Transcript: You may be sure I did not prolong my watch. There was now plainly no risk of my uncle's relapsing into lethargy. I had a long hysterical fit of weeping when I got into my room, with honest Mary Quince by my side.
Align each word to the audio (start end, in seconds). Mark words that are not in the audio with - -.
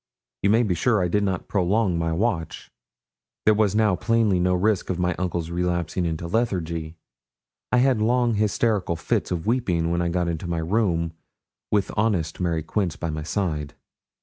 You 0.41 0.49
may 0.49 0.63
be 0.63 0.73
sure 0.73 0.99
I 1.03 1.07
did 1.07 1.21
not 1.23 1.47
prolong 1.47 1.95
my 1.99 2.11
watch. 2.11 2.71
There 3.45 3.53
was 3.53 3.75
now 3.75 3.95
plainly 3.95 4.39
no 4.39 4.55
risk 4.55 4.89
of 4.89 4.97
my 4.97 5.13
uncle's 5.19 5.51
relapsing 5.51 6.05
into 6.07 6.25
lethargy. 6.27 6.95
I 7.71 7.77
had 7.77 7.99
a 8.01 8.05
long 8.05 8.33
hysterical 8.33 8.95
fit 8.95 9.29
of 9.29 9.45
weeping 9.45 9.91
when 9.91 10.01
I 10.01 10.09
got 10.09 10.27
into 10.27 10.47
my 10.47 10.57
room, 10.57 11.13
with 11.71 11.91
honest 11.95 12.39
Mary 12.39 12.63
Quince 12.63 12.95
by 12.95 13.11
my 13.11 13.21
side. 13.21 13.75